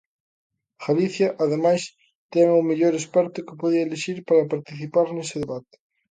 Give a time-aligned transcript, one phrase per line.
[0.85, 1.83] Galicia, ademais,
[2.33, 5.75] ten o mellor experto que podía elixir para participar nese debate.